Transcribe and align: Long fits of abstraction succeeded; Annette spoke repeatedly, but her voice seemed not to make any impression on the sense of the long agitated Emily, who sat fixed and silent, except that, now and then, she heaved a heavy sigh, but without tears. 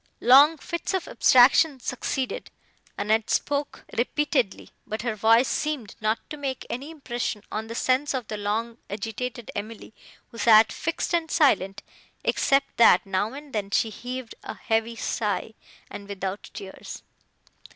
Long 0.19 0.57
fits 0.57 0.95
of 0.95 1.07
abstraction 1.07 1.79
succeeded; 1.79 2.49
Annette 2.97 3.29
spoke 3.29 3.85
repeatedly, 3.95 4.71
but 4.87 5.03
her 5.03 5.13
voice 5.13 5.47
seemed 5.47 5.95
not 6.01 6.27
to 6.31 6.37
make 6.37 6.65
any 6.71 6.89
impression 6.89 7.43
on 7.51 7.67
the 7.67 7.75
sense 7.75 8.15
of 8.15 8.27
the 8.27 8.35
long 8.35 8.79
agitated 8.89 9.51
Emily, 9.55 9.93
who 10.29 10.39
sat 10.39 10.71
fixed 10.71 11.13
and 11.13 11.29
silent, 11.29 11.83
except 12.23 12.77
that, 12.77 13.05
now 13.05 13.33
and 13.33 13.53
then, 13.53 13.69
she 13.69 13.91
heaved 13.91 14.33
a 14.41 14.55
heavy 14.55 14.95
sigh, 14.95 15.53
but 15.91 16.07
without 16.07 16.49
tears. 16.51 17.03